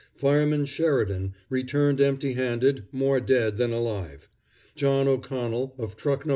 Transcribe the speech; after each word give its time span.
Fireman 0.15 0.65
Sheridan 0.65 1.35
returned 1.47 2.01
empty 2.01 2.33
handed, 2.33 2.85
more 2.91 3.19
dead 3.19 3.57
than 3.57 3.71
alive. 3.71 4.27
John 4.73 5.07
O'Connell, 5.07 5.75
of 5.77 5.95
Truck 5.95 6.25
No. 6.25 6.29